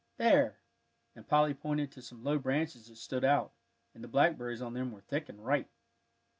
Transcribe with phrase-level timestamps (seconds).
[0.17, 0.57] There,"
[1.15, 3.53] and Polly pointed to some low branches that stood out;
[3.93, 5.69] and the blackberries on them were thick and ripe.